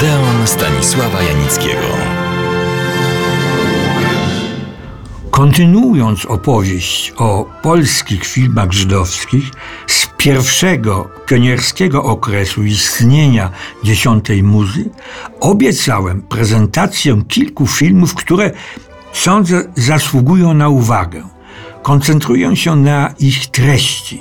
[0.00, 1.86] Odeon Stanisława Janickiego.
[5.30, 9.44] Kontynuując opowieść o polskich filmach żydowskich
[9.86, 13.50] z pierwszego pionierskiego okresu istnienia
[13.84, 14.90] dziesiątej muzy,
[15.40, 18.50] obiecałem prezentację kilku filmów, które
[19.12, 21.22] sądzę zasługują na uwagę.
[21.82, 24.20] Koncentruję się na ich treści.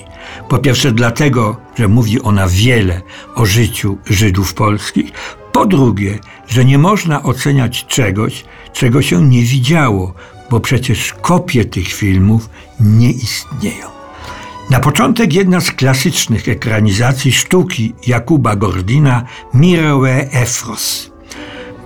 [0.50, 3.02] Po pierwsze dlatego, że mówi ona wiele
[3.36, 5.12] o życiu Żydów polskich,
[5.60, 10.14] po drugie, że nie można oceniać czegoś, czego się nie widziało,
[10.50, 12.50] bo przecież kopie tych filmów
[12.80, 13.88] nie istnieją.
[14.70, 19.24] Na początek jedna z klasycznych ekranizacji sztuki Jakuba Gordina
[19.54, 21.12] Mirełe Efros.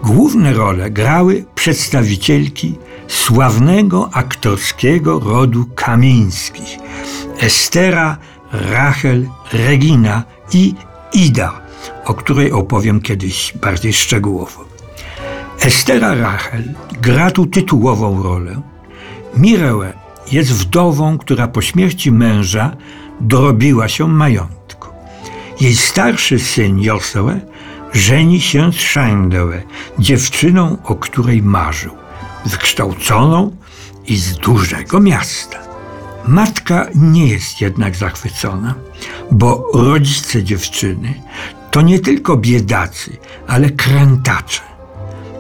[0.04, 2.76] Główne role grały przedstawicielki
[3.08, 6.78] sławnego aktorskiego rodu Kamińskich
[7.40, 8.18] Estera,
[8.52, 10.76] Rachel, Regina i
[11.14, 11.63] Ida,
[12.06, 14.66] o której opowiem kiedyś bardziej szczegółowo.
[15.62, 16.64] Estera Rachel
[17.02, 18.62] gra tu tytułową rolę.
[19.38, 19.94] Mirełę
[20.32, 22.76] jest wdową, która po śmierci męża
[23.22, 24.88] dorobiła się majątku.
[25.62, 27.40] Jej starszy syn Josue
[27.94, 29.64] żeni się z Szajndełę,
[30.00, 31.92] dziewczyną, o której marzył,
[32.46, 33.56] wykształconą
[34.08, 35.60] i z dużego miasta.
[36.28, 38.76] Matka nie jest jednak zachwycona,
[39.32, 41.14] bo rodzice dziewczyny
[41.74, 44.62] to nie tylko biedacy, ale krętacze.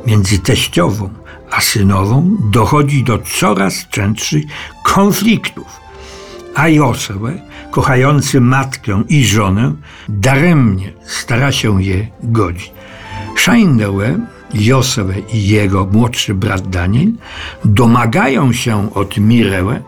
[0.07, 1.09] Między teściową
[1.51, 4.43] a synową dochodzi do coraz częstszych
[4.83, 5.67] konfliktów,
[6.55, 7.39] a Josue,
[7.71, 9.73] kochający matkę i żonę,
[10.09, 12.71] daremnie stara się je godzić.
[13.35, 14.19] Szajndełe,
[14.53, 17.11] Josue i jego młodszy brat Daniel
[17.65, 19.81] domagają się od Mirełę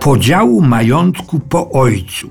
[0.00, 2.30] podziału majątku po ojcu,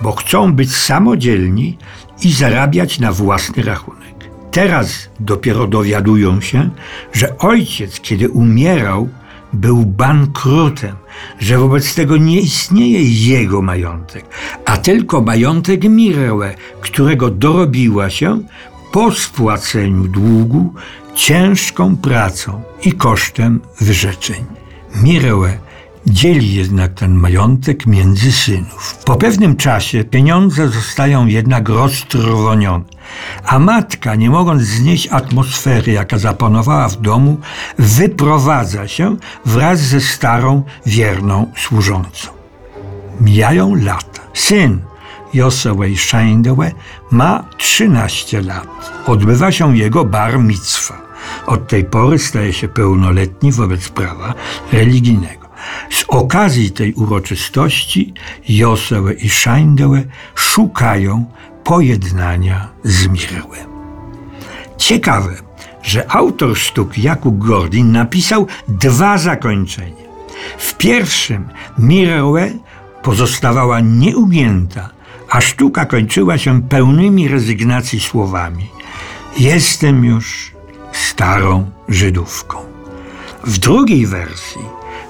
[0.00, 1.78] bo chcą być samodzielni
[2.24, 4.14] i zarabiać na własny rachunek.
[4.50, 6.70] Teraz dopiero dowiadują się,
[7.12, 9.08] że ojciec, kiedy umierał,
[9.52, 10.96] był bankrutem,
[11.38, 13.02] że wobec tego nie istnieje
[13.34, 14.24] jego majątek,
[14.64, 18.42] a tylko majątek Mirełe, którego dorobiła się
[18.92, 20.74] po spłaceniu długu
[21.14, 24.44] ciężką pracą i kosztem wyrzeczeń.
[25.02, 25.58] Mirełe
[26.06, 28.96] Dzieli jednak ten majątek między synów.
[29.04, 32.84] Po pewnym czasie pieniądze zostają jednak roztrwonione,
[33.44, 37.40] a matka, nie mogąc znieść atmosfery, jaka zapanowała w domu,
[37.78, 42.28] wyprowadza się wraz ze starą, wierną służącą.
[43.20, 44.22] Mijają lata.
[44.34, 44.80] Syn
[45.34, 46.72] Josue Szajndełe
[47.10, 48.92] ma 13 lat.
[49.06, 51.02] Odbywa się jego bar mitzwa.
[51.46, 54.34] Od tej pory staje się pełnoletni wobec prawa
[54.72, 55.43] religijnego.
[55.90, 58.14] Z okazji tej uroczystości
[58.48, 60.02] Josełę i Szajndełę
[60.34, 61.24] szukają
[61.64, 63.68] pojednania z Mirełem.
[64.78, 65.34] Ciekawe,
[65.82, 70.04] że autor sztuk Jakub Gordin napisał dwa zakończenia.
[70.58, 71.48] W pierwszym
[71.78, 72.50] Mirełę
[73.02, 74.90] pozostawała nieugięta,
[75.30, 78.70] a sztuka kończyła się pełnymi rezygnacji słowami:
[79.38, 80.52] Jestem już
[80.92, 82.58] starą Żydówką.
[83.44, 84.60] W drugiej wersji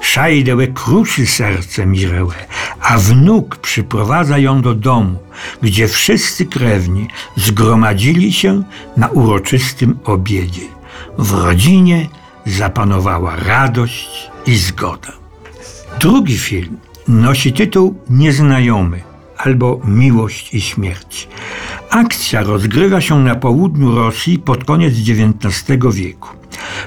[0.05, 2.35] Szajdełe kruszy serce Mirełę,
[2.81, 5.19] a wnuk przyprowadza ją do domu,
[5.63, 8.63] gdzie wszyscy krewni zgromadzili się
[8.97, 10.69] na uroczystym obiedzie.
[11.19, 12.09] W rodzinie
[12.47, 15.13] zapanowała radość i zgoda.
[16.01, 16.77] Drugi film
[17.09, 19.03] nosi tytuł Nieznajomy
[19.37, 21.29] albo Miłość i śmierć.
[21.91, 26.44] Akcja rozgrywa się na południu Rosji pod koniec XIX wieku.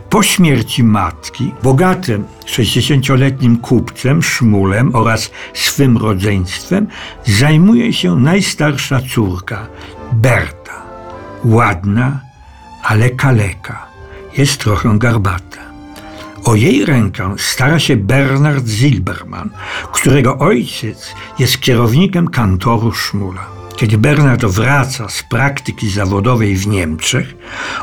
[0.10, 6.88] Po śmierci matki, bogatym 60-letnim kupcem, Szmulem oraz swym rodzeństwem
[7.26, 9.68] zajmuje się najstarsza córka,
[10.14, 10.82] Berta.
[11.46, 12.20] Ładna,
[12.84, 13.88] ale kaleka.
[14.38, 15.62] Jest trochę garbata.
[16.44, 19.50] O jej rękę stara się Bernard Zilberman,
[19.94, 23.57] którego ojciec jest kierownikiem kantoru Szmula.
[23.78, 27.36] Kiedy Bernard wraca z praktyki zawodowej w Niemczech,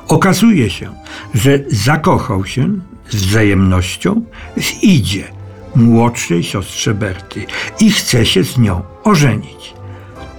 [0.08, 0.94] okazuje się,
[1.34, 2.69] że zakochał się
[3.10, 4.24] z wzajemnością
[4.56, 5.24] w Idzie,
[5.76, 7.46] młodszej siostrze Berty,
[7.80, 9.74] i chce się z nią ożenić.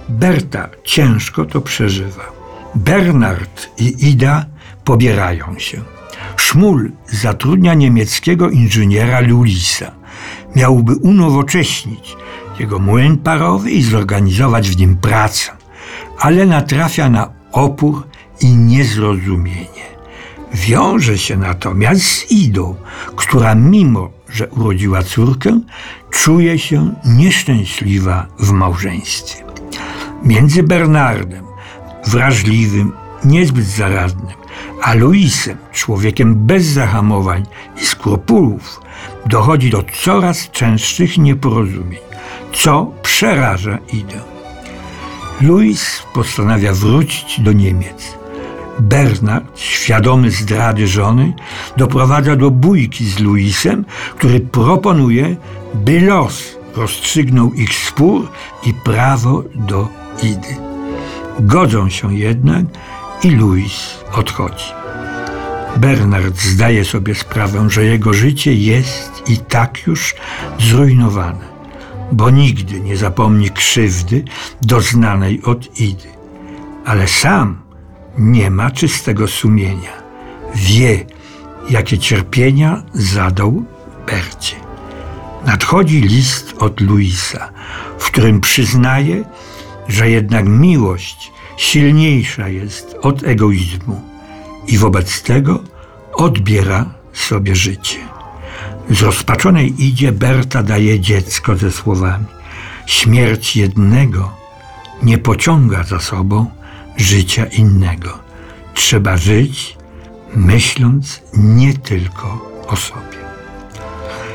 [0.08, 2.32] Berta ciężko to przeżywa.
[2.74, 4.46] Bernard i Ida
[4.84, 5.82] pobierają się.
[6.36, 9.92] Szmul zatrudnia niemieckiego inżyniera Lulisa.
[10.56, 12.16] Miałby unowocześnić
[12.60, 15.52] jego młyn parowy i zorganizować w nim pracę,
[16.18, 18.06] ale natrafia na opór
[18.40, 19.86] i niezrozumienie.
[20.54, 22.74] Wiąże się natomiast z Idą,
[23.16, 25.60] która mimo, że urodziła córkę,
[26.10, 29.44] czuje się nieszczęśliwa w małżeństwie.
[30.24, 31.44] Między Bernardem,
[32.06, 32.92] wrażliwym
[33.24, 34.36] niezbyt zaradnym,
[34.82, 37.46] a Luisem, człowiekiem bez zahamowań
[37.82, 38.80] i skrupułów,
[39.26, 42.05] dochodzi do coraz częstszych nieporozumień,
[42.58, 44.20] co przeraża Idę.
[45.40, 48.16] Louis postanawia wrócić do Niemiec.
[48.80, 51.34] Bernard, świadomy zdrady żony,
[51.76, 53.84] doprowadza do bójki z Louisem,
[54.16, 55.36] który proponuje,
[55.74, 58.28] by los rozstrzygnął ich spór
[58.66, 59.88] i prawo do
[60.22, 60.56] Idy.
[61.40, 62.64] Godzą się jednak
[63.22, 64.72] i Louis odchodzi.
[65.76, 70.14] Bernard zdaje sobie sprawę, że jego życie jest i tak już
[70.58, 71.55] zrujnowane,
[72.12, 74.24] bo nigdy nie zapomni krzywdy
[74.62, 76.08] doznanej od Idy.
[76.84, 77.62] Ale sam
[78.18, 79.92] nie ma czystego sumienia.
[80.54, 81.06] Wie,
[81.70, 83.64] jakie cierpienia zadał
[84.06, 84.56] Bercie.
[85.46, 87.52] Nadchodzi list od Luisa,
[87.98, 89.24] w którym przyznaje,
[89.88, 94.00] że jednak miłość silniejsza jest od egoizmu
[94.66, 95.60] i wobec tego
[96.14, 98.15] odbiera sobie życie.
[98.90, 102.24] Zrozpaczonej idzie Berta daje dziecko ze słowami:
[102.86, 104.32] Śmierć jednego
[105.02, 106.50] nie pociąga za sobą
[106.96, 108.18] życia innego.
[108.74, 109.76] Trzeba żyć,
[110.36, 113.16] myśląc nie tylko o sobie.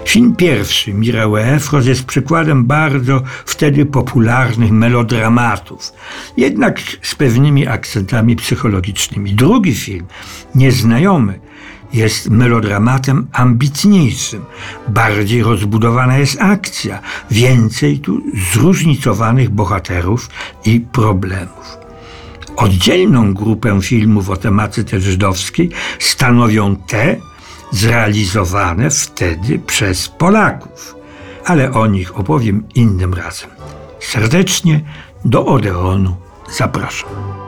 [0.05, 5.93] Film pierwszy, Mirał Efros, jest przykładem bardzo wtedy popularnych melodramatów,
[6.37, 9.33] jednak z pewnymi akcentami psychologicznymi.
[9.33, 10.05] Drugi film,
[10.55, 11.39] Nieznajomy,
[11.93, 14.45] jest melodramatem ambitniejszym.
[14.87, 16.99] Bardziej rozbudowana jest akcja,
[17.31, 18.21] więcej tu
[18.53, 20.29] zróżnicowanych bohaterów
[20.65, 21.77] i problemów.
[22.55, 27.15] Oddzielną grupę filmów o tematyce żydowskiej stanowią te
[27.71, 30.95] zrealizowane wtedy przez Polaków,
[31.45, 33.49] ale o nich opowiem innym razem.
[33.99, 34.81] Serdecznie
[35.25, 36.15] do Odeonu
[36.57, 37.40] zapraszam.